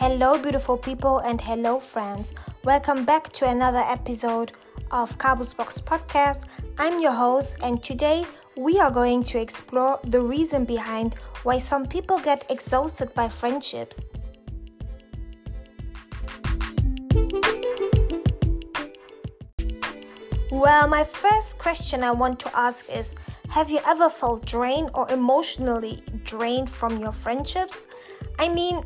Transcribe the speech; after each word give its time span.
Hello, 0.00 0.38
beautiful 0.38 0.76
people, 0.78 1.18
and 1.18 1.40
hello, 1.40 1.80
friends. 1.80 2.32
Welcome 2.62 3.04
back 3.04 3.32
to 3.32 3.48
another 3.48 3.80
episode 3.80 4.52
of 4.92 5.18
Kabu's 5.18 5.52
Box 5.52 5.80
Podcast. 5.80 6.46
I'm 6.78 7.00
your 7.00 7.10
host, 7.10 7.58
and 7.64 7.82
today 7.82 8.24
we 8.56 8.78
are 8.78 8.92
going 8.92 9.24
to 9.24 9.40
explore 9.40 9.98
the 10.04 10.20
reason 10.20 10.64
behind 10.64 11.14
why 11.42 11.58
some 11.58 11.84
people 11.84 12.20
get 12.20 12.48
exhausted 12.48 13.12
by 13.14 13.28
friendships. 13.28 14.08
Well, 20.52 20.86
my 20.86 21.02
first 21.02 21.58
question 21.58 22.04
I 22.04 22.12
want 22.12 22.38
to 22.38 22.56
ask 22.56 22.88
is 22.88 23.16
Have 23.48 23.68
you 23.68 23.80
ever 23.84 24.08
felt 24.08 24.46
drained 24.46 24.90
or 24.94 25.10
emotionally 25.10 26.04
drained 26.22 26.70
from 26.70 27.00
your 27.00 27.12
friendships? 27.12 27.88
I 28.38 28.48
mean, 28.48 28.84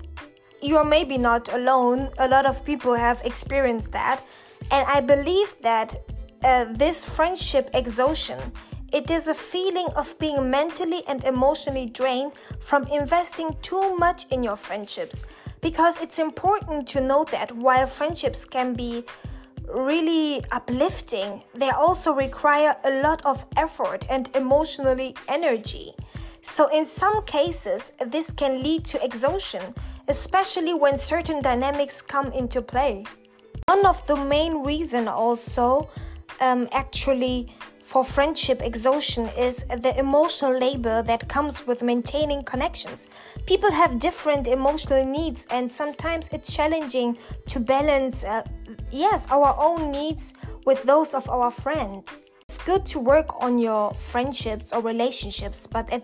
you're 0.63 0.85
maybe 0.85 1.19
not 1.19 1.53
alone. 1.53 2.09
A 2.19 2.29
lot 2.29 2.47
of 2.47 2.65
people 2.65 2.95
have 2.95 3.21
experienced 3.25 3.93
that. 3.93 4.23
And 4.71 4.87
I 4.87 5.01
believe 5.01 5.55
that 5.63 5.95
uh, 6.45 6.67
this 6.73 7.05
friendship 7.05 7.71
exhaustion 7.75 8.39
it 8.93 9.11
is 9.11 9.27
a 9.27 9.35
feeling 9.35 9.89
of 9.97 10.19
being 10.19 10.51
mentally 10.51 11.03
and 11.09 11.25
emotionally 11.25 11.87
drained 11.87 12.33
from 12.61 12.87
investing 12.89 13.57
too 13.63 13.97
much 13.97 14.27
in 14.31 14.43
your 14.43 14.57
friendships. 14.57 15.25
Because 15.63 15.99
it's 16.03 16.19
important 16.19 16.87
to 16.89 17.01
note 17.01 17.31
that 17.31 17.53
while 17.53 17.87
friendships 17.87 18.45
can 18.45 18.75
be 18.75 19.05
really 19.67 20.45
uplifting, 20.53 21.43
they 21.55 21.71
also 21.71 22.13
require 22.13 22.77
a 22.85 23.01
lot 23.03 23.25
of 23.25 23.47
effort 23.57 24.05
and 24.11 24.29
emotionally 24.35 25.15
energy. 25.27 25.95
So, 26.43 26.69
in 26.69 26.85
some 26.85 27.25
cases, 27.25 27.93
this 28.05 28.31
can 28.31 28.63
lead 28.63 28.85
to 28.87 29.03
exhaustion, 29.03 29.75
especially 30.09 30.75
when 30.75 30.99
certain 30.99 31.43
dynamics 31.43 32.03
come 32.03 32.33
into 32.33 32.63
play. 32.63 33.05
One 33.67 33.87
of 33.87 34.05
the 34.07 34.17
main 34.17 34.63
reason 34.65 35.09
also 35.09 35.89
um, 36.41 36.69
actually 36.73 37.53
for 37.93 38.05
friendship 38.05 38.63
exhaustion 38.63 39.29
is 39.37 39.65
the 39.65 39.93
emotional 39.99 40.57
labor 40.59 41.03
that 41.03 41.29
comes 41.29 41.67
with 41.67 41.83
maintaining 41.83 42.43
connections. 42.43 43.09
People 43.47 43.71
have 43.71 43.99
different 43.99 44.49
emotional 44.49 45.05
needs, 45.05 45.47
and 45.51 45.71
sometimes 45.71 46.31
it's 46.33 46.55
challenging 46.55 47.19
to 47.49 47.61
balance, 47.61 48.25
uh, 48.25 48.43
yes, 48.91 49.27
our 49.31 49.55
own 49.59 49.91
needs 49.91 50.33
with 50.65 50.83
those 50.85 51.13
of 51.13 51.29
our 51.29 51.51
friends. 51.51 52.33
It's 52.49 52.57
good 52.57 52.87
to 52.87 52.99
work 52.99 53.43
on 53.43 53.59
your 53.59 53.93
friendships 53.93 54.73
or 54.73 54.81
relationships, 54.81 55.67
but 55.67 55.93
at 55.93 56.03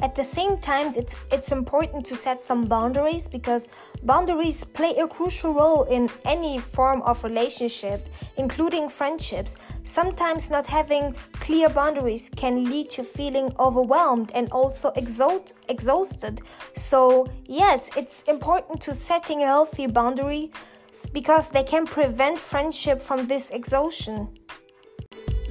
at 0.00 0.14
the 0.14 0.22
same 0.22 0.58
time, 0.58 0.92
it's 0.96 1.18
it's 1.32 1.50
important 1.50 2.06
to 2.06 2.14
set 2.14 2.40
some 2.40 2.66
boundaries 2.66 3.26
because 3.26 3.68
boundaries 4.04 4.62
play 4.62 4.94
a 4.96 5.08
crucial 5.08 5.52
role 5.52 5.84
in 5.84 6.08
any 6.24 6.60
form 6.60 7.02
of 7.02 7.24
relationship, 7.24 8.06
including 8.36 8.88
friendships. 8.88 9.56
Sometimes 9.82 10.50
not 10.50 10.66
having 10.66 11.14
clear 11.40 11.68
boundaries 11.68 12.30
can 12.36 12.70
lead 12.70 12.90
to 12.90 13.02
feeling 13.02 13.52
overwhelmed 13.58 14.30
and 14.36 14.48
also 14.52 14.92
exhaust, 14.94 15.54
exhausted. 15.68 16.42
So, 16.74 17.26
yes, 17.46 17.90
it's 17.96 18.22
important 18.22 18.80
to 18.82 18.94
setting 18.94 19.42
a 19.42 19.46
healthy 19.46 19.88
boundary 19.88 20.52
because 21.12 21.48
they 21.48 21.64
can 21.64 21.86
prevent 21.86 22.38
friendship 22.38 23.00
from 23.00 23.26
this 23.26 23.50
exhaustion. 23.50 24.28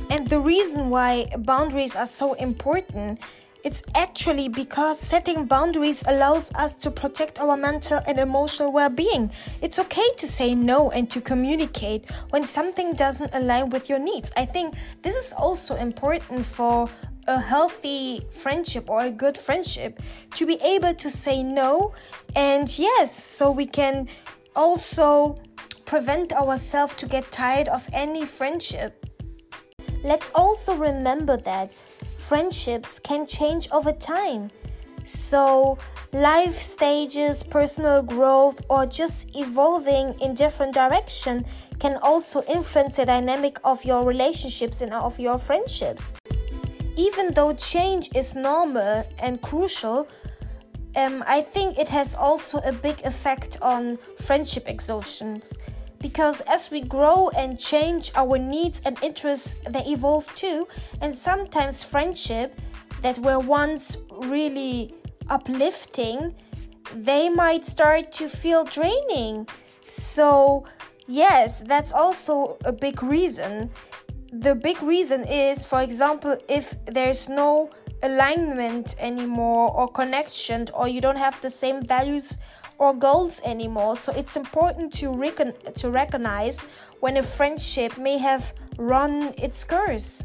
And 0.09 0.29
the 0.29 0.39
reason 0.39 0.89
why 0.89 1.27
boundaries 1.39 1.97
are 1.97 2.05
so 2.05 2.33
important 2.33 3.19
it's 3.63 3.83
actually 3.95 4.49
because 4.49 4.99
setting 4.99 5.45
boundaries 5.45 6.03
allows 6.07 6.51
us 6.53 6.75
to 6.75 6.91
protect 6.91 7.39
our 7.39 7.57
mental 7.57 7.99
and 8.07 8.19
emotional 8.19 8.71
well 8.71 8.89
being. 8.89 9.31
It's 9.61 9.79
okay 9.79 10.09
to 10.17 10.25
say 10.27 10.55
no 10.55 10.91
and 10.91 11.09
to 11.11 11.21
communicate 11.21 12.09
when 12.29 12.45
something 12.45 12.93
doesn't 12.93 13.33
align 13.33 13.69
with 13.69 13.89
your 13.89 13.99
needs. 13.99 14.31
I 14.37 14.45
think 14.45 14.75
this 15.01 15.15
is 15.15 15.33
also 15.33 15.75
important 15.75 16.45
for 16.45 16.89
a 17.27 17.39
healthy 17.39 18.25
friendship 18.29 18.89
or 18.89 19.01
a 19.01 19.11
good 19.11 19.37
friendship 19.37 20.01
to 20.35 20.45
be 20.45 20.55
able 20.61 20.93
to 20.93 21.09
say 21.09 21.43
no. 21.43 21.93
And 22.35 22.67
yes, 22.79 23.11
so 23.23 23.51
we 23.51 23.65
can 23.65 24.07
also 24.55 25.37
prevent 25.85 26.33
ourselves 26.33 26.93
to 26.95 27.05
get 27.05 27.31
tired 27.31 27.69
of 27.69 27.87
any 27.93 28.25
friendship. 28.25 29.06
Let's 30.03 30.29
also 30.35 30.75
remember 30.75 31.37
that 31.37 31.71
friendships 32.15 32.99
can 32.99 33.25
change 33.25 33.69
over 33.71 33.91
time. 33.91 34.51
So, 35.03 35.77
life 36.11 36.61
stages, 36.61 37.43
personal 37.43 38.03
growth, 38.03 38.61
or 38.69 38.85
just 38.85 39.35
evolving 39.35 40.15
in 40.21 40.33
different 40.33 40.73
direction 40.73 41.45
can 41.79 41.97
also 41.97 42.43
influence 42.43 42.97
the 42.97 43.05
dynamic 43.05 43.57
of 43.63 43.83
your 43.85 44.03
relationships 44.03 44.81
and 44.81 44.93
of 44.93 45.19
your 45.19 45.37
friendships. 45.37 46.13
Even 46.95 47.31
though 47.33 47.53
change 47.53 48.09
is 48.15 48.35
normal 48.35 49.07
and 49.19 49.41
crucial, 49.41 50.07
um, 50.95 51.23
I 51.27 51.41
think 51.41 51.77
it 51.77 51.89
has 51.89 52.15
also 52.15 52.59
a 52.59 52.71
big 52.71 53.01
effect 53.05 53.59
on 53.61 53.97
friendship 54.19 54.67
exhaustions 54.67 55.53
because 55.99 56.41
as 56.41 56.69
we 56.71 56.81
grow 56.81 57.29
and 57.29 57.59
change 57.59 58.11
our 58.15 58.37
needs 58.37 58.81
and 58.85 59.01
interests 59.01 59.55
they 59.69 59.83
evolve 59.85 60.33
too. 60.35 60.67
And 61.01 61.15
sometimes 61.15 61.83
friendship 61.83 62.59
that 63.01 63.17
were 63.19 63.39
once 63.39 63.97
really 64.11 64.93
uplifting 65.29 66.35
they 66.95 67.27
might 67.27 67.65
start 67.65 68.11
to 68.13 68.29
feel 68.29 68.63
draining. 68.63 69.47
So 69.87 70.65
yes 71.07 71.61
that's 71.65 71.93
also 71.93 72.57
a 72.65 72.71
big 72.71 73.03
reason. 73.03 73.69
The 74.31 74.55
big 74.55 74.81
reason 74.81 75.23
is 75.23 75.65
for 75.65 75.81
example 75.81 76.37
if 76.47 76.75
there's 76.85 77.29
no 77.29 77.69
alignment 78.03 78.95
anymore 78.99 79.75
or 79.75 79.87
connection 79.87 80.67
or 80.73 80.87
you 80.87 81.01
don't 81.01 81.17
have 81.17 81.39
the 81.41 81.49
same 81.49 81.81
values 81.81 82.37
or 82.77 82.93
goals 82.93 83.41
anymore. 83.43 83.95
So 83.95 84.11
it's 84.13 84.35
important 84.35 84.93
to 84.93 85.11
recon- 85.11 85.53
to 85.75 85.89
recognize 85.89 86.59
when 86.99 87.17
a 87.17 87.23
friendship 87.23 87.97
may 87.97 88.17
have 88.17 88.53
run 88.77 89.33
its 89.37 89.63
course. 89.63 90.23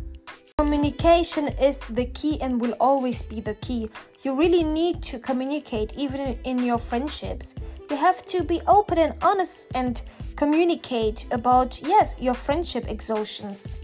Communication 0.58 1.48
is 1.48 1.78
the 1.90 2.06
key 2.06 2.40
and 2.40 2.60
will 2.60 2.76
always 2.78 3.22
be 3.22 3.40
the 3.40 3.54
key. 3.54 3.90
You 4.22 4.34
really 4.34 4.62
need 4.62 5.02
to 5.04 5.18
communicate 5.18 5.92
even 5.96 6.38
in 6.44 6.62
your 6.64 6.78
friendships. 6.78 7.54
You 7.90 7.96
have 7.96 8.24
to 8.26 8.44
be 8.44 8.60
open 8.68 8.98
and 8.98 9.14
honest 9.22 9.66
and 9.74 10.00
communicate 10.36 11.26
about 11.30 11.80
yes, 11.82 12.14
your 12.18 12.34
friendship 12.34 12.88
exhaustions. 12.88 13.81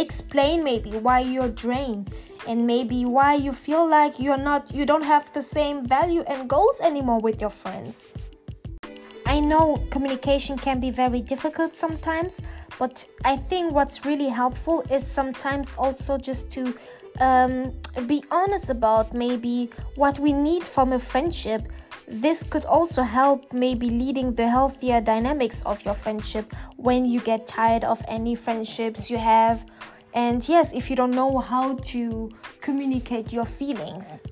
Explain 0.00 0.64
maybe 0.64 0.92
why 0.92 1.20
you're 1.20 1.50
drained 1.50 2.14
and 2.48 2.66
maybe 2.66 3.04
why 3.04 3.34
you 3.34 3.52
feel 3.52 3.86
like 3.86 4.18
you're 4.18 4.38
not 4.38 4.72
you 4.72 4.86
don't 4.86 5.04
have 5.04 5.30
the 5.34 5.42
same 5.42 5.86
value 5.86 6.22
and 6.22 6.48
goals 6.48 6.80
anymore 6.80 7.20
with 7.20 7.38
your 7.38 7.50
friends. 7.50 8.08
I 9.26 9.40
know 9.40 9.76
communication 9.90 10.56
can 10.56 10.80
be 10.80 10.90
very 10.90 11.20
difficult 11.20 11.74
sometimes, 11.74 12.40
but 12.78 13.04
I 13.26 13.36
think 13.36 13.72
what's 13.72 14.06
really 14.06 14.28
helpful 14.28 14.80
is 14.90 15.06
sometimes 15.06 15.74
also 15.76 16.16
just 16.16 16.50
to 16.52 16.74
um, 17.20 17.72
be 18.06 18.24
honest 18.30 18.70
about 18.70 19.14
maybe 19.14 19.70
what 19.96 20.18
we 20.18 20.32
need 20.32 20.64
from 20.64 20.92
a 20.92 20.98
friendship. 20.98 21.62
This 22.08 22.42
could 22.42 22.64
also 22.64 23.02
help 23.02 23.52
maybe 23.52 23.88
leading 23.88 24.34
the 24.34 24.48
healthier 24.48 25.00
dynamics 25.00 25.62
of 25.62 25.84
your 25.84 25.94
friendship 25.94 26.52
when 26.76 27.04
you 27.04 27.20
get 27.20 27.46
tired 27.46 27.84
of 27.84 28.02
any 28.08 28.34
friendships 28.34 29.08
you 29.10 29.18
have 29.18 29.64
and 30.14 30.46
yes, 30.48 30.72
if 30.72 30.90
you 30.90 30.96
don't 30.96 31.12
know 31.12 31.38
how 31.38 31.74
to 31.74 32.30
communicate 32.60 33.32
your 33.32 33.44
feelings. 33.44 34.22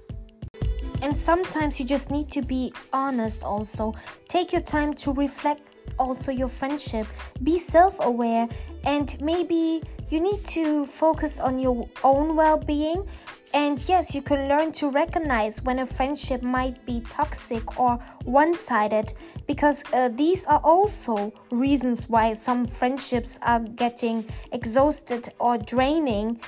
And 1.02 1.16
sometimes 1.16 1.78
you 1.78 1.86
just 1.86 2.10
need 2.10 2.30
to 2.32 2.42
be 2.42 2.72
honest 2.92 3.44
also. 3.44 3.94
Take 4.28 4.52
your 4.52 4.62
time 4.62 4.92
to 4.94 5.12
reflect 5.12 5.62
also 5.98 6.32
your 6.32 6.48
friendship. 6.48 7.06
Be 7.44 7.58
self 7.58 8.00
aware 8.00 8.48
and 8.84 9.20
maybe 9.20 9.82
you 10.10 10.20
need 10.20 10.44
to 10.44 10.86
focus 10.86 11.40
on 11.40 11.58
your 11.58 11.88
own 12.02 12.36
well 12.36 12.58
being 12.58 13.06
and 13.54 13.82
yes, 13.88 14.14
you 14.14 14.20
can 14.20 14.46
learn 14.48 14.72
to 14.72 14.90
recognize 14.90 15.62
when 15.62 15.78
a 15.78 15.86
friendship 15.86 16.42
might 16.42 16.84
be 16.84 17.00
toxic 17.08 17.80
or 17.80 17.98
one 18.24 18.56
sided 18.56 19.14
because 19.46 19.84
uh, 19.94 20.10
these 20.10 20.44
are 20.46 20.60
also 20.62 21.32
reasons 21.50 22.08
why 22.10 22.34
some 22.34 22.66
friendships 22.66 23.38
are 23.42 23.60
getting 23.60 24.26
exhausted 24.52 25.32
or 25.38 25.56
draining. 25.56 26.40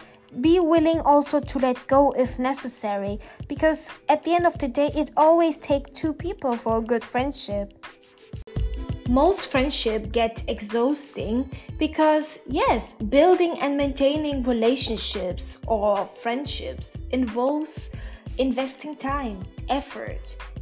Be 0.43 0.61
willing 0.61 1.01
also 1.01 1.41
to 1.41 1.59
let 1.59 1.85
go 1.87 2.13
if 2.13 2.39
necessary 2.39 3.19
because 3.49 3.91
at 4.09 4.23
the 4.25 4.35
end 4.35 4.47
of 4.47 4.59
the 4.59 4.69
day, 4.69 4.91
it 4.95 5.11
always 5.17 5.57
takes 5.57 5.91
two 5.99 6.13
people 6.13 6.57
for 6.57 6.79
a 6.79 6.83
good 6.83 7.05
friendship 7.05 7.85
most 9.11 9.47
friendship 9.47 10.13
get 10.13 10.41
exhausting 10.47 11.51
because 11.79 12.39
yes 12.47 12.95
building 13.09 13.59
and 13.61 13.77
maintaining 13.77 14.41
relationships 14.45 15.59
or 15.67 16.09
friendships 16.23 16.91
involves 17.11 17.91
investing 18.39 18.95
time 18.95 19.43
effort 19.69 20.21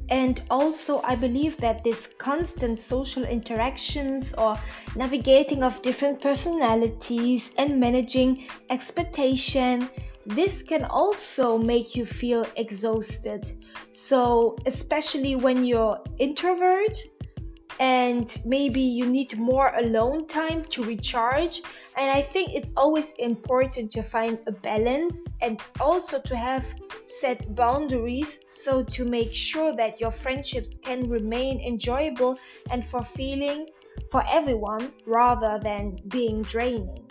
and 0.08 0.42
also 0.48 1.02
i 1.04 1.14
believe 1.14 1.58
that 1.58 1.84
this 1.84 2.08
constant 2.16 2.80
social 2.80 3.24
interactions 3.24 4.32
or 4.38 4.56
navigating 4.96 5.62
of 5.62 5.82
different 5.82 6.18
personalities 6.18 7.50
and 7.58 7.78
managing 7.78 8.46
expectation 8.70 9.90
this 10.24 10.62
can 10.62 10.84
also 10.84 11.56
make 11.56 11.96
you 11.96 12.04
feel 12.04 12.44
exhausted. 12.56 13.50
So 13.92 14.58
especially 14.66 15.36
when 15.36 15.64
you're 15.64 15.98
introvert 16.18 16.98
and 17.78 18.40
maybe 18.44 18.80
you 18.80 19.06
need 19.06 19.38
more 19.38 19.72
alone 19.76 20.26
time 20.26 20.62
to 20.64 20.82
recharge. 20.82 21.62
And 21.96 22.10
i 22.10 22.22
think 22.22 22.54
it's 22.54 22.72
always 22.76 23.12
important 23.18 23.90
to 23.92 24.02
find 24.02 24.38
a 24.46 24.52
balance 24.52 25.18
and 25.40 25.60
also 25.80 26.20
to 26.20 26.36
have 26.36 26.64
set 27.20 27.54
boundaries 27.54 28.38
so 28.46 28.82
to 28.84 29.04
make 29.04 29.34
sure 29.34 29.74
that 29.76 30.00
your 30.00 30.10
friendships 30.10 30.70
can 30.82 31.08
remain 31.08 31.60
enjoyable 31.60 32.38
and 32.70 32.84
fulfilling 32.84 33.66
for 34.10 34.22
everyone 34.28 34.92
rather 35.06 35.58
than 35.62 35.96
being 36.08 36.42
draining. 36.42 37.04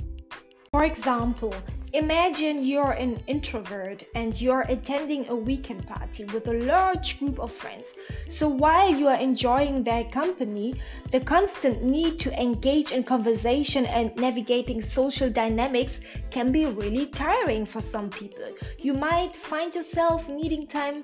For 0.71 0.83
example 0.83 1.53
Imagine 1.97 2.63
you're 2.63 2.91
an 2.91 3.19
introvert 3.25 4.03
and 4.13 4.39
you're 4.39 4.67
attending 4.69 5.27
a 5.29 5.35
weekend 5.35 5.87
party 5.87 6.25
with 6.25 6.47
a 6.47 6.53
large 6.53 7.17
group 7.17 7.39
of 7.39 7.51
friends. 7.51 7.95
So 8.27 8.47
while 8.47 8.93
you 8.93 9.07
are 9.07 9.19
enjoying 9.19 9.83
their 9.83 10.03
company, 10.03 10.79
the 11.09 11.21
constant 11.21 11.81
need 11.81 12.19
to 12.19 12.39
engage 12.39 12.91
in 12.91 13.03
conversation 13.03 13.87
and 13.87 14.15
navigating 14.15 14.79
social 14.79 15.31
dynamics 15.31 15.99
can 16.29 16.51
be 16.51 16.67
really 16.67 17.07
tiring 17.07 17.65
for 17.65 17.81
some 17.81 18.11
people. 18.11 18.47
You 18.77 18.93
might 18.93 19.35
find 19.35 19.73
yourself 19.73 20.29
needing 20.29 20.67
time 20.67 21.03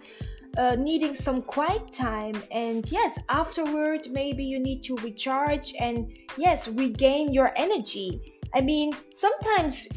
uh, 0.56 0.75
needing 0.75 1.16
some 1.16 1.42
quiet 1.42 1.92
time 1.92 2.36
and 2.51 2.92
yes 2.92 3.18
afterward 3.30 4.01
maybe 4.12 4.44
you 4.44 4.60
need 4.60 4.84
to 4.84 4.95
recharge 4.98 5.74
and 5.80 6.16
yes 6.38 6.68
regain 6.68 7.34
your 7.34 7.51
energy 7.57 8.32
i 8.56 8.62
mean 8.62 8.92
sometimes 9.14 9.88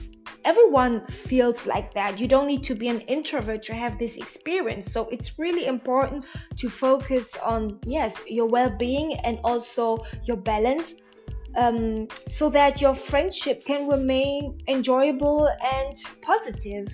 everyone 0.47 1.05
feels 1.07 1.67
like 1.67 1.93
that. 1.95 2.21
You 2.21 2.29
don't 2.29 2.47
need 2.47 2.63
to 2.65 2.75
be 2.77 2.89
an 2.89 3.01
introvert 3.03 3.65
to 3.65 3.75
have 3.75 3.99
this 3.99 4.17
experience. 4.17 4.93
So 4.93 5.09
it's 5.09 5.39
really 5.39 5.67
important 5.67 6.25
to 6.59 6.71
focus 6.71 7.37
on, 7.45 7.81
yes, 7.85 8.15
your 8.29 8.47
well 8.47 8.71
being 8.71 9.15
and 9.25 9.41
also 9.43 9.99
your 10.25 10.37
balance 10.37 10.95
um, 11.57 12.07
so 12.29 12.49
that 12.51 12.81
your 12.81 12.95
friendship 12.95 13.65
can 13.65 13.89
remain 13.89 14.59
enjoyable 14.69 15.49
and 15.63 15.97
positive. 16.23 16.87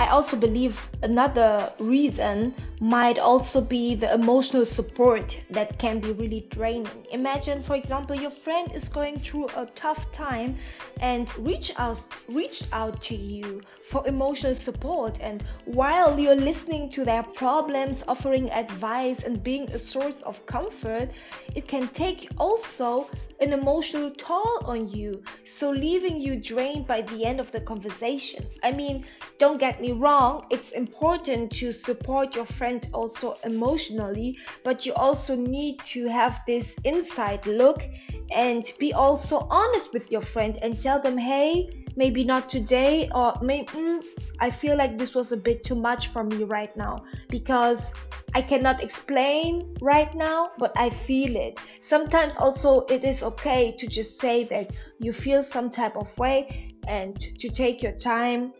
I 0.00 0.06
also 0.06 0.34
believe 0.34 0.88
another 1.02 1.70
reason 1.78 2.54
might 2.80 3.18
also 3.18 3.60
be 3.60 3.94
the 3.94 4.14
emotional 4.14 4.64
support 4.64 5.36
that 5.50 5.78
can 5.78 6.00
be 6.00 6.12
really 6.12 6.46
draining. 6.48 7.06
Imagine, 7.12 7.62
for 7.62 7.76
example, 7.76 8.16
your 8.16 8.30
friend 8.30 8.72
is 8.72 8.88
going 8.88 9.18
through 9.18 9.48
a 9.54 9.66
tough 9.74 10.10
time 10.10 10.56
and 11.00 11.28
reach 11.36 11.74
out 11.76 12.00
reached 12.28 12.66
out 12.72 13.02
to 13.02 13.14
you 13.14 13.60
for 13.90 14.06
emotional 14.06 14.54
support 14.54 15.18
and 15.20 15.44
while 15.66 16.18
you're 16.18 16.42
listening 16.50 16.88
to 16.90 17.04
their 17.04 17.22
problems, 17.22 18.02
offering 18.08 18.50
advice 18.52 19.24
and 19.24 19.42
being 19.42 19.68
a 19.70 19.78
source 19.78 20.22
of 20.22 20.46
comfort, 20.46 21.10
it 21.54 21.68
can 21.68 21.88
take 21.88 22.30
also 22.38 23.10
an 23.40 23.52
emotional 23.52 24.10
toll 24.12 24.60
on 24.64 24.88
you, 24.88 25.22
so 25.44 25.70
leaving 25.70 26.20
you 26.20 26.36
drained 26.36 26.86
by 26.86 27.02
the 27.02 27.24
end 27.24 27.40
of 27.40 27.50
the 27.52 27.60
conversations. 27.60 28.58
I 28.62 28.70
mean, 28.70 29.04
don't 29.38 29.58
get 29.58 29.80
me 29.80 29.89
wrong, 29.92 30.46
it's 30.50 30.72
important 30.72 31.52
to 31.52 31.72
support 31.72 32.34
your 32.34 32.46
friend 32.46 32.88
also 32.92 33.36
emotionally, 33.44 34.36
but 34.64 34.86
you 34.86 34.94
also 34.94 35.34
need 35.36 35.78
to 35.84 36.08
have 36.08 36.40
this 36.46 36.74
inside 36.84 37.46
look 37.46 37.82
and 38.30 38.72
be 38.78 38.92
also 38.92 39.46
honest 39.50 39.92
with 39.92 40.10
your 40.10 40.22
friend 40.22 40.58
and 40.62 40.80
tell 40.80 41.00
them, 41.00 41.18
hey, 41.18 41.68
maybe 41.96 42.24
not 42.24 42.48
today, 42.48 43.08
or 43.14 43.34
maybe 43.42 43.66
mm, 43.68 44.04
I 44.38 44.50
feel 44.50 44.76
like 44.76 44.98
this 44.98 45.14
was 45.14 45.32
a 45.32 45.36
bit 45.36 45.64
too 45.64 45.74
much 45.74 46.08
for 46.08 46.24
me 46.24 46.44
right 46.44 46.74
now 46.76 47.04
because 47.28 47.92
I 48.34 48.42
cannot 48.42 48.82
explain 48.82 49.74
right 49.80 50.14
now, 50.14 50.50
but 50.58 50.72
I 50.76 50.90
feel 50.90 51.34
it. 51.36 51.58
Sometimes 51.80 52.36
also 52.36 52.86
it 52.86 53.04
is 53.04 53.22
okay 53.22 53.74
to 53.78 53.86
just 53.86 54.20
say 54.20 54.44
that 54.44 54.70
you 54.98 55.12
feel 55.12 55.42
some 55.42 55.70
type 55.70 55.96
of 55.96 56.16
way 56.16 56.70
and 56.86 57.20
to 57.40 57.48
take 57.48 57.82
your 57.82 57.92
time 57.92 58.52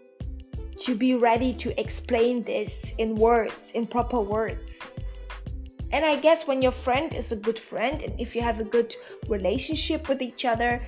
to 0.81 0.95
be 0.95 1.15
ready 1.15 1.55
to 1.55 1.79
explain 1.81 2.43
this 2.43 2.93
in 2.99 3.15
words, 3.15 3.73
in 3.73 3.87
proper 3.87 4.21
words. 4.21 4.79
And 5.93 6.05
I 6.05 6.17
guess 6.17 6.47
when 6.47 6.63
your 6.63 6.73
friend 6.73 7.13
is 7.15 7.33
a 7.33 7.37
good 7.37 7.59
friend 7.59 8.03
and 8.03 8.19
if 8.21 8.35
you 8.35 8.43
have 8.43 8.61
a 8.61 8.65
good 8.65 8.95
relationship 9.29 10.09
with 10.09 10.23
each 10.23 10.45
other, 10.45 10.83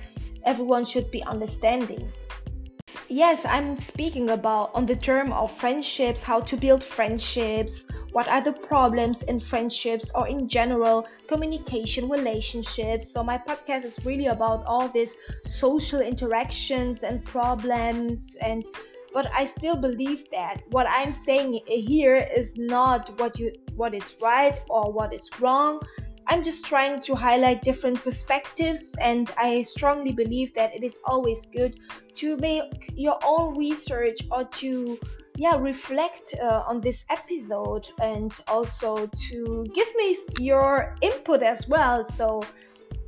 everyone 0.45 0.85
should 0.85 1.11
be 1.11 1.23
understanding. 1.23 2.11
Yes, 3.09 3.45
I'm 3.45 3.77
speaking 3.77 4.29
about 4.29 4.71
on 4.73 4.85
the 4.85 4.95
term 4.95 5.33
of 5.33 5.51
friendships, 5.51 6.23
how 6.23 6.39
to 6.41 6.55
build 6.55 6.83
friendships, 6.83 7.85
what 8.13 8.27
are 8.27 8.41
the 8.41 8.53
problems 8.53 9.23
in 9.23 9.39
friendships 9.39 10.11
or 10.15 10.27
in 10.27 10.47
general 10.47 11.05
communication 11.27 12.07
relationships. 12.07 13.11
So 13.11 13.23
my 13.23 13.37
podcast 13.37 13.83
is 13.83 14.05
really 14.05 14.27
about 14.27 14.65
all 14.65 14.87
these 14.87 15.15
social 15.43 15.99
interactions 15.99 17.03
and 17.03 17.23
problems 17.25 18.35
and 18.41 18.63
but 19.13 19.27
I 19.33 19.45
still 19.45 19.75
believe 19.75 20.29
that 20.31 20.63
what 20.71 20.87
I'm 20.87 21.11
saying 21.11 21.59
here 21.67 22.15
is 22.15 22.53
not 22.57 23.19
what 23.19 23.37
you 23.39 23.53
what 23.75 23.93
is 23.93 24.15
right 24.21 24.55
or 24.69 24.91
what 24.91 25.13
is 25.13 25.29
wrong. 25.39 25.81
I'm 26.27 26.41
just 26.41 26.65
trying 26.65 27.01
to 27.01 27.15
highlight 27.15 27.61
different 27.63 28.01
perspectives, 28.01 28.95
and 29.01 29.29
I 29.37 29.61
strongly 29.61 30.13
believe 30.13 30.53
that 30.55 30.73
it 30.73 30.83
is 30.83 30.99
always 31.05 31.45
good 31.45 31.79
to 32.15 32.37
make 32.37 32.91
your 32.95 33.19
own 33.23 33.57
research 33.57 34.19
or 34.31 34.45
to 34.45 34.97
yeah 35.35 35.57
reflect 35.57 36.35
uh, 36.41 36.63
on 36.67 36.79
this 36.79 37.03
episode 37.09 37.89
and 38.01 38.31
also 38.47 39.09
to 39.29 39.65
give 39.73 39.87
me 39.95 40.15
your 40.39 40.95
input 41.01 41.41
as 41.41 41.67
well 41.67 42.03
so 42.11 42.43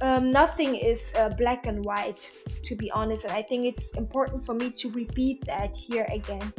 um, 0.02 0.32
nothing 0.32 0.76
is 0.76 1.14
uh, 1.16 1.30
black 1.30 1.68
and 1.68 1.84
white, 1.86 2.30
to 2.66 2.76
be 2.76 2.92
honest. 2.92 3.24
And 3.24 3.34
I 3.34 3.42
think 3.42 3.66
it's 3.66 3.92
important 3.92 4.46
for 4.46 4.54
me 4.54 4.72
to 4.72 4.90
repeat 4.92 5.46
that 5.46 5.76
here 5.76 6.08
again. 6.12 6.54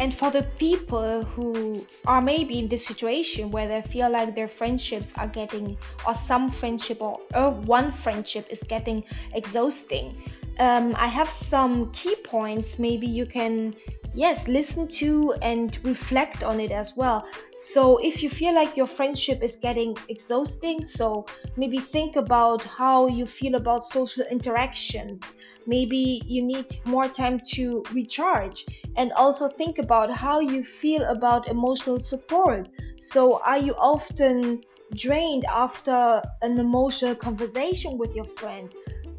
And 0.00 0.14
for 0.14 0.30
the 0.30 0.42
people 0.58 1.22
who 1.22 1.86
are 2.06 2.20
maybe 2.20 2.58
in 2.58 2.66
this 2.66 2.84
situation 2.84 3.50
where 3.50 3.68
they 3.68 3.82
feel 3.82 4.10
like 4.10 4.34
their 4.34 4.48
friendships 4.48 5.12
are 5.16 5.28
getting, 5.28 5.76
or 6.06 6.14
some 6.14 6.50
friendship 6.50 7.00
or, 7.00 7.20
or 7.34 7.50
one 7.50 7.92
friendship 7.92 8.46
is 8.50 8.58
getting 8.66 9.04
exhausting, 9.34 10.16
um, 10.58 10.94
I 10.98 11.06
have 11.06 11.30
some 11.30 11.92
key 11.92 12.14
points 12.24 12.78
maybe 12.78 13.06
you 13.06 13.26
can 13.26 13.74
yes 14.14 14.46
listen 14.48 14.86
to 14.88 15.32
and 15.42 15.78
reflect 15.84 16.42
on 16.42 16.60
it 16.60 16.70
as 16.72 16.92
well. 16.96 17.26
So 17.56 17.98
if 17.98 18.22
you 18.22 18.28
feel 18.30 18.54
like 18.54 18.76
your 18.76 18.86
friendship 18.86 19.42
is 19.42 19.56
getting 19.56 19.96
exhausting 20.08 20.82
so 20.82 21.26
maybe 21.56 21.78
think 21.78 22.16
about 22.16 22.62
how 22.62 23.06
you 23.06 23.26
feel 23.26 23.54
about 23.54 23.84
social 23.84 24.24
interactions. 24.24 25.22
Maybe 25.66 26.22
you 26.26 26.42
need 26.44 26.66
more 26.84 27.08
time 27.08 27.40
to 27.54 27.84
recharge. 27.92 28.64
And 28.96 29.12
also 29.12 29.48
think 29.48 29.78
about 29.78 30.10
how 30.10 30.40
you 30.40 30.62
feel 30.64 31.04
about 31.04 31.48
emotional 31.48 32.00
support. 32.00 32.68
So 32.98 33.40
are 33.44 33.58
you 33.58 33.74
often 33.74 34.62
drained 34.94 35.44
after 35.46 36.22
an 36.42 36.58
emotional 36.58 37.14
conversation 37.14 37.96
with 37.96 38.10
your 38.14 38.26
friend 38.26 38.70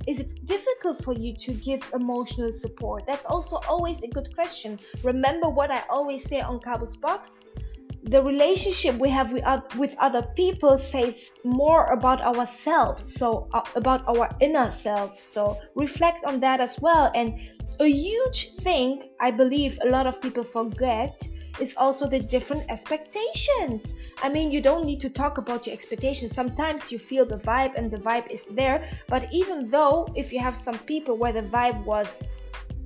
is 0.07 0.19
it 0.19 0.45
difficult 0.45 1.03
for 1.03 1.13
you 1.13 1.33
to 1.36 1.53
give 1.53 1.81
emotional 1.93 2.51
support? 2.51 3.03
That's 3.07 3.25
also 3.25 3.57
always 3.67 4.03
a 4.03 4.07
good 4.07 4.33
question. 4.36 4.79
Remember 5.03 5.50
what 5.50 5.72
I 5.72 5.83
always 5.89 6.27
say 6.27 6.41
on 6.41 6.60
Kabu's 6.60 6.95
Box? 6.95 7.39
The 8.03 8.22
relationship 8.22 8.95
we 8.95 9.10
have 9.10 9.31
with 9.77 9.95
other 9.98 10.24
people 10.36 10.77
says 10.77 11.15
more 11.45 11.86
about 11.86 12.22
ourselves, 12.22 13.15
so 13.15 13.48
uh, 13.53 13.62
about 13.75 14.05
our 14.07 14.29
inner 14.41 14.69
self. 14.69 15.19
So 15.19 15.57
reflect 15.75 16.25
on 16.25 16.41
that 16.41 16.60
as 16.60 16.77
well. 16.81 17.10
And 17.15 17.39
a 17.79 17.88
huge 17.88 18.55
thing 18.57 19.03
I 19.22 19.31
believe 19.31 19.79
a 19.81 19.89
lot 19.89 20.05
of 20.05 20.22
people 20.22 20.43
forget 20.43 21.27
is 21.60 21.75
also 21.77 22.07
the 22.07 22.19
different 22.19 22.63
expectations. 22.69 23.93
I 24.22 24.29
mean, 24.29 24.51
you 24.51 24.62
don't 24.62 24.86
need 24.86 25.01
to 25.01 25.10
talk 25.10 25.38
about 25.38 25.65
your 25.65 25.74
expectations. 25.74 26.33
Sometimes 26.33 26.91
you 26.91 27.00
feel 27.00 27.25
the 27.25 27.38
vibe 27.38 27.75
and 27.75 27.91
the 27.91 27.98
vibe 27.98 28.29
is 28.31 28.45
there, 28.51 28.88
but 29.07 29.31
even 29.31 29.69
though 29.69 30.07
if 30.15 30.33
you 30.33 30.39
have 30.39 30.57
some 30.57 30.77
people 30.79 31.17
where 31.17 31.33
the 31.33 31.43
vibe 31.43 31.83
was 31.86 32.22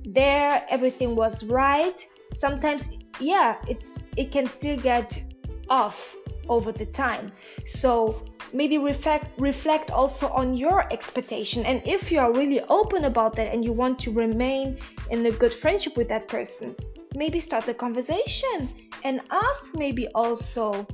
there, 0.04 0.64
everything 0.68 1.16
was 1.16 1.44
right, 1.44 2.06
sometimes 2.34 2.88
yeah, 3.20 3.56
it's 3.66 3.88
it 4.16 4.30
can 4.32 4.46
still 4.46 4.76
get 4.76 5.20
off 5.68 6.16
over 6.48 6.72
the 6.72 6.86
time. 6.86 7.32
So 7.66 8.22
maybe 8.52 8.78
reflect 8.78 9.38
reflect 9.38 9.90
also 9.90 10.28
on 10.28 10.54
your 10.54 10.90
expectation 10.92 11.66
and 11.66 11.82
if 11.86 12.10
you 12.10 12.18
are 12.18 12.32
really 12.32 12.60
open 12.68 13.04
about 13.04 13.36
that 13.36 13.52
and 13.52 13.64
you 13.64 13.72
want 13.72 13.98
to 13.98 14.10
remain 14.10 14.78
in 15.10 15.26
a 15.26 15.30
good 15.30 15.52
friendship 15.52 15.96
with 15.96 16.08
that 16.08 16.26
person 16.28 16.74
maybe 17.14 17.40
start 17.40 17.66
the 17.66 17.74
conversation 17.74 18.68
and 19.04 19.20
ask 19.30 19.74
maybe 19.74 20.08
also 20.08 20.86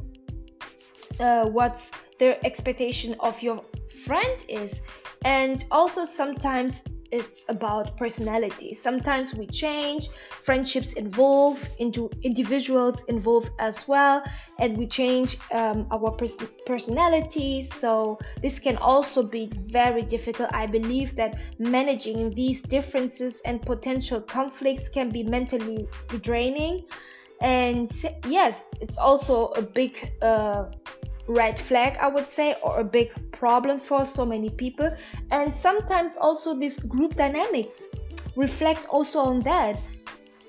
uh, 1.21 1.47
what's 1.47 1.91
the 2.19 2.45
expectation 2.45 3.15
of 3.21 3.41
your 3.43 3.63
friend 4.05 4.45
is. 4.49 4.81
And 5.25 5.65
also 5.71 6.05
sometimes 6.05 6.83
it's 7.15 7.45
about 7.49 7.97
personality. 7.97 8.75
Sometimes 8.75 9.35
we 9.35 9.47
change 9.47 10.09
friendships 10.43 10.95
evolve 10.97 11.59
into 11.79 12.11
individuals 12.23 13.05
involve 13.09 13.49
as 13.61 13.87
well 13.87 14.23
and 14.59 14.77
we 14.77 14.87
change 14.87 15.39
um, 15.53 15.87
our 15.91 16.11
pers- 16.11 16.37
personalities 16.67 17.73
so 17.75 18.19
this 18.43 18.59
can 18.59 18.77
also 18.79 19.23
be 19.23 19.51
very 19.81 20.03
difficult. 20.03 20.49
I 20.53 20.67
believe 20.67 21.15
that 21.17 21.39
managing 21.59 22.35
these 22.35 22.61
differences 22.61 23.41
and 23.45 23.63
potential 23.63 24.21
conflicts 24.21 24.89
can 24.89 25.09
be 25.11 25.23
mentally 25.23 25.87
draining. 26.21 26.85
And 27.41 27.91
yes 28.29 28.55
it's 28.81 28.99
also 28.99 29.49
a 29.49 29.63
big 29.63 30.13
uh, 30.23 30.65
red 31.27 31.59
flag 31.59 31.97
i 32.01 32.07
would 32.07 32.29
say 32.29 32.55
or 32.63 32.81
a 32.81 32.85
big 32.85 33.11
problem 33.45 33.79
for 33.79 34.07
so 34.07 34.25
many 34.25 34.49
people. 34.49 34.91
And 35.31 35.55
sometimes 35.55 36.17
also 36.17 36.59
this 36.59 36.81
group 36.95 37.15
dynamics 37.15 37.83
reflect 38.37 38.87
also 38.89 39.19
on 39.21 39.39
that. 39.41 39.79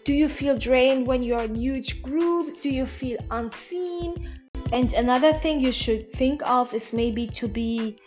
Do 0.05 0.13
you 0.13 0.29
feel 0.29 0.57
drained 0.57 1.05
when 1.05 1.21
you're 1.21 1.43
in 1.49 1.55
huge 1.55 2.01
group? 2.01 2.61
Do 2.61 2.69
you 2.69 2.85
feel 2.85 3.17
unseen? 3.31 4.09
And 4.71 4.93
another 4.93 5.33
thing 5.33 5.59
you 5.59 5.73
should 5.73 6.13
think 6.13 6.39
of 6.57 6.73
is 6.73 6.93
maybe 6.93 7.27
to 7.39 7.49
be 7.49 7.97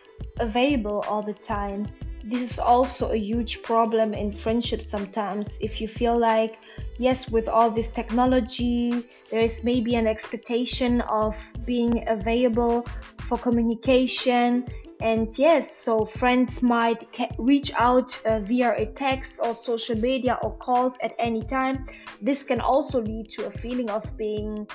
available 0.40 1.04
all 1.06 1.22
the 1.22 1.34
time. 1.34 1.86
This 2.24 2.40
is 2.52 2.58
also 2.58 3.12
a 3.12 3.20
huge 3.30 3.62
problem 3.62 4.14
in 4.14 4.32
friendships 4.32 4.88
sometimes. 4.88 5.58
If 5.60 5.82
you 5.82 5.88
feel 5.88 6.16
like 6.18 6.56
yes 6.98 7.30
with 7.30 7.48
all 7.48 7.70
this 7.70 7.88
technology 7.88 9.04
there 9.30 9.40
is 9.40 9.64
maybe 9.64 9.94
an 9.94 10.06
expectation 10.06 11.00
of 11.02 11.36
being 11.64 12.04
available 12.08 12.84
for 13.28 13.38
communication. 13.38 14.66
And 15.00 15.30
yes 15.38 15.76
so 15.84 16.04
friends 16.04 16.60
might 16.60 17.06
reach 17.38 17.72
out 17.76 18.18
uh, 18.24 18.40
via 18.40 18.74
a 18.76 18.86
text 18.86 19.38
or 19.38 19.54
social 19.54 19.96
media 19.96 20.38
or 20.42 20.56
calls 20.56 20.98
at 21.02 21.14
any 21.18 21.42
time. 21.44 21.86
This 22.20 22.42
can 22.42 22.60
also 22.60 23.00
lead 23.00 23.30
to 23.30 23.46
a 23.46 23.50
feeling 23.50 23.90
of 23.90 24.04
being 24.16 24.66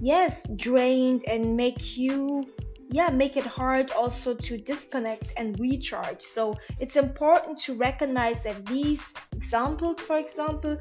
yes 0.00 0.44
drained 0.56 1.24
and 1.26 1.56
make 1.56 1.96
you 1.96 2.44
yeah 2.90 3.08
make 3.10 3.36
it 3.36 3.44
hard 3.44 3.90
also 3.90 4.34
to 4.34 4.58
disconnect 4.58 5.32
and 5.36 5.58
recharge. 5.58 6.22
So 6.22 6.54
it's 6.78 6.94
important 6.94 7.58
to 7.66 7.74
recognize 7.74 8.40
that 8.44 8.64
these 8.66 9.02
examples 9.32 10.00
for 10.00 10.18
example 10.18 10.76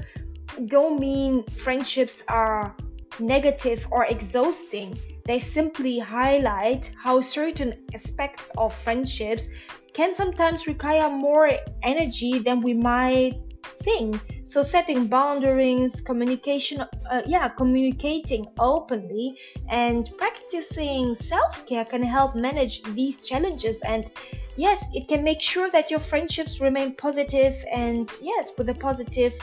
don't 0.68 1.00
mean 1.00 1.44
friendships 1.44 2.24
are 2.28 2.76
negative 3.20 3.88
or 3.92 4.06
exhausting 4.06 4.98
they 5.26 5.40
simply 5.40 6.00
highlight 6.00 6.92
how 7.02 7.22
certain 7.22 7.74
aspects 7.94 8.52
of 8.58 8.74
friendships 8.74 9.48
can 9.94 10.16
sometimes 10.16 10.68
require 10.68 11.10
more 11.10 11.52
energy 11.84 12.40
than 12.40 12.62
we 12.62 12.74
might 12.74 13.40
think. 13.84 14.20
so 14.44 14.62
setting 14.62 15.08
boundaries 15.08 16.02
communication 16.02 16.82
uh, 16.82 17.22
yeah 17.26 17.48
communicating 17.48 18.46
openly 18.60 19.36
and 19.70 20.12
practicing 20.18 21.16
self-care 21.16 21.86
can 21.86 22.04
help 22.04 22.36
manage 22.36 22.84
these 22.96 23.22
challenges 23.22 23.78
and 23.86 24.10
yes 24.58 24.84
it 24.94 25.08
can 25.08 25.24
make 25.24 25.42
sure 25.42 25.70
that 25.70 25.90
your 25.90 26.00
friendships 26.00 26.60
remain 26.60 26.94
positive 26.96 27.56
and 27.72 28.10
yes 28.22 28.52
with 28.58 28.70
a 28.70 28.74
positive 28.76 29.34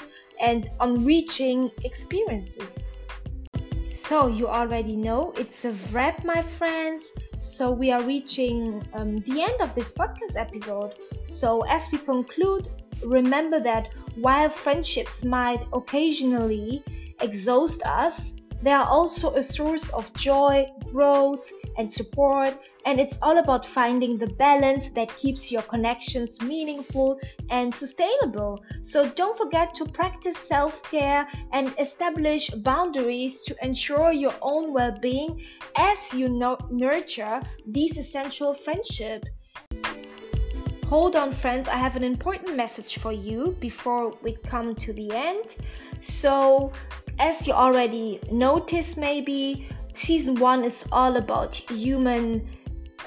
and 0.40 0.70
enriching 0.80 1.70
experiences. 1.84 2.68
So 3.88 4.26
you 4.26 4.48
already 4.48 4.96
know 4.96 5.32
it's 5.36 5.64
a 5.64 5.72
wrap 5.92 6.24
my 6.24 6.42
friends. 6.42 7.04
So 7.40 7.70
we 7.70 7.92
are 7.92 8.02
reaching 8.02 8.82
um, 8.94 9.18
the 9.18 9.42
end 9.42 9.60
of 9.60 9.74
this 9.74 9.92
podcast 9.92 10.36
episode. 10.36 10.94
So 11.24 11.60
as 11.62 11.88
we 11.92 11.98
conclude 11.98 12.68
remember 13.04 13.60
that 13.60 13.88
while 14.16 14.48
friendships 14.48 15.24
might 15.24 15.66
occasionally 15.72 16.82
exhaust 17.20 17.82
us, 17.82 18.32
they 18.62 18.72
are 18.72 18.86
also 18.86 19.34
a 19.34 19.42
source 19.42 19.88
of 19.90 20.12
joy, 20.14 20.66
growth, 20.92 21.50
and 21.76 21.92
support. 21.92 22.54
And 22.86 22.98
it's 22.98 23.18
all 23.20 23.38
about 23.38 23.66
finding 23.66 24.16
the 24.16 24.26
balance 24.26 24.88
that 24.90 25.16
keeps 25.16 25.52
your 25.52 25.62
connections 25.62 26.40
meaningful 26.40 27.20
and 27.50 27.74
sustainable. 27.74 28.64
So 28.80 29.08
don't 29.10 29.36
forget 29.36 29.74
to 29.74 29.84
practice 29.84 30.38
self 30.38 30.82
care 30.90 31.28
and 31.52 31.74
establish 31.78 32.48
boundaries 32.50 33.38
to 33.46 33.56
ensure 33.62 34.12
your 34.12 34.34
own 34.40 34.72
well 34.72 34.96
being 35.00 35.44
as 35.76 35.98
you 36.12 36.28
nurture 36.70 37.42
these 37.66 37.98
essential 37.98 38.54
friendships. 38.54 39.28
Hold 40.90 41.14
on, 41.14 41.32
friends, 41.32 41.68
I 41.68 41.76
have 41.76 41.94
an 41.94 42.02
important 42.02 42.56
message 42.56 42.98
for 42.98 43.12
you 43.12 43.56
before 43.60 44.12
we 44.22 44.32
come 44.32 44.74
to 44.74 44.92
the 44.92 45.12
end. 45.12 45.54
So, 46.00 46.72
as 47.20 47.46
you 47.46 47.52
already 47.52 48.18
noticed, 48.32 48.96
maybe 48.96 49.68
season 50.00 50.34
one 50.36 50.64
is 50.64 50.84
all 50.90 51.16
about 51.16 51.54
human 51.54 52.48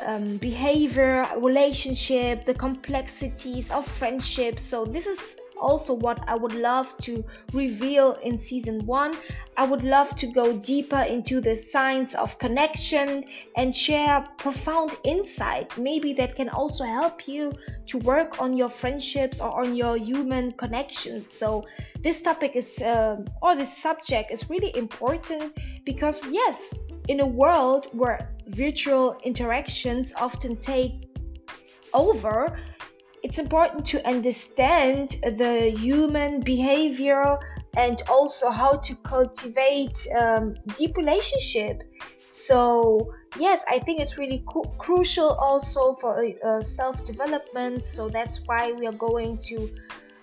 um, 0.05 0.37
behavior, 0.37 1.25
relationship, 1.37 2.45
the 2.45 2.53
complexities 2.53 3.71
of 3.71 3.85
friendship. 3.85 4.59
So, 4.59 4.85
this 4.85 5.07
is 5.07 5.37
also 5.59 5.93
what 5.93 6.19
I 6.27 6.35
would 6.35 6.53
love 6.53 6.95
to 7.03 7.23
reveal 7.53 8.13
in 8.23 8.37
season 8.37 8.85
one. 8.85 9.15
I 9.55 9.65
would 9.65 9.83
love 9.83 10.15
to 10.17 10.27
go 10.27 10.57
deeper 10.57 11.01
into 11.01 11.39
the 11.39 11.55
science 11.55 12.15
of 12.15 12.37
connection 12.37 13.23
and 13.55 13.75
share 13.75 14.25
profound 14.37 14.91
insight, 15.03 15.77
maybe 15.77 16.13
that 16.13 16.35
can 16.35 16.49
also 16.49 16.83
help 16.83 17.27
you 17.27 17.53
to 17.87 17.97
work 17.99 18.41
on 18.41 18.57
your 18.57 18.69
friendships 18.69 19.39
or 19.39 19.63
on 19.63 19.75
your 19.75 19.95
human 19.97 20.51
connections. 20.53 21.31
So, 21.31 21.65
this 22.01 22.21
topic 22.21 22.55
is, 22.55 22.81
uh, 22.81 23.17
or 23.41 23.55
this 23.55 23.75
subject 23.77 24.31
is 24.31 24.49
really 24.49 24.75
important 24.75 25.53
because, 25.85 26.21
yes, 26.29 26.73
in 27.07 27.19
a 27.19 27.25
world 27.25 27.87
where 27.91 28.29
virtual 28.47 29.17
interactions 29.23 30.13
often 30.15 30.57
take 30.57 30.93
over, 31.93 32.59
it's 33.23 33.39
important 33.39 33.85
to 33.85 34.05
understand 34.07 35.17
the 35.23 35.71
human 35.77 36.41
behavior 36.41 37.37
and 37.75 38.01
also 38.09 38.49
how 38.49 38.73
to 38.77 38.95
cultivate 38.97 40.05
um, 40.19 40.55
deep 40.75 40.95
relationship. 40.97 41.81
So 42.27 43.13
yes 43.39 43.63
i 43.67 43.79
think 43.79 43.99
it's 43.99 44.17
really 44.17 44.43
cu- 44.47 44.69
crucial 44.77 45.29
also 45.29 45.95
for 45.99 46.23
uh, 46.45 46.61
self-development. 46.61 47.85
So 47.85 48.09
that's 48.09 48.41
why 48.45 48.71
we 48.71 48.85
are 48.87 48.99
going 49.09 49.37
to 49.49 49.69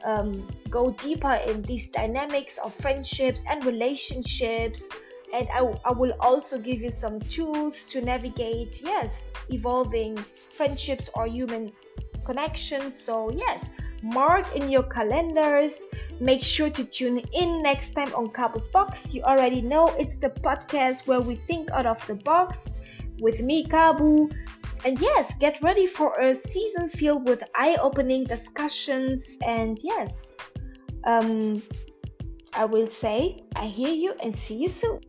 um, 0.04 0.48
go 0.70 0.90
deeper 0.90 1.34
in 1.46 1.62
these 1.62 1.88
dynamics 1.88 2.58
of 2.58 2.72
friendships 2.74 3.42
and 3.48 3.64
relationships 3.64 4.88
and 5.32 5.48
I, 5.52 5.60
I 5.84 5.92
will 5.92 6.14
also 6.20 6.58
give 6.58 6.80
you 6.80 6.90
some 6.90 7.20
tools 7.20 7.84
to 7.90 8.00
navigate 8.00 8.80
yes 8.82 9.24
evolving 9.50 10.16
friendships 10.52 11.08
or 11.14 11.26
human 11.26 11.72
connections. 12.24 13.00
So, 13.00 13.30
yes, 13.30 13.70
mark 14.02 14.54
in 14.54 14.70
your 14.70 14.84
calendars. 14.84 15.74
Make 16.20 16.42
sure 16.42 16.70
to 16.70 16.84
tune 16.84 17.18
in 17.32 17.62
next 17.62 17.94
time 17.94 18.14
on 18.14 18.28
Kabu's 18.28 18.68
Box. 18.68 19.12
You 19.14 19.22
already 19.22 19.62
know 19.62 19.88
it's 19.98 20.18
the 20.18 20.30
podcast 20.30 21.06
where 21.06 21.20
we 21.20 21.36
think 21.36 21.70
out 21.70 21.86
of 21.86 22.06
the 22.06 22.14
box 22.14 22.78
with 23.20 23.40
me, 23.40 23.66
Kabu. 23.66 24.30
And 24.84 24.98
yes, 25.00 25.32
get 25.40 25.62
ready 25.62 25.86
for 25.86 26.18
a 26.20 26.34
season 26.34 26.88
filled 26.88 27.28
with 27.28 27.42
eye 27.54 27.76
opening 27.80 28.24
discussions. 28.24 29.36
And 29.42 29.78
yes, 29.82 30.32
um, 31.04 31.62
I 32.52 32.64
will 32.64 32.88
say, 32.88 33.42
I 33.54 33.66
hear 33.66 33.92
you 33.92 34.14
and 34.22 34.36
see 34.36 34.56
you 34.56 34.68
soon. 34.68 35.00